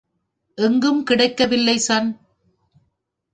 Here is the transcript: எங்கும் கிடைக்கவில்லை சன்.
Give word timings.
எங்கும் 0.57 1.03
கிடைக்கவில்லை 1.03 1.77
சன். 1.77 2.09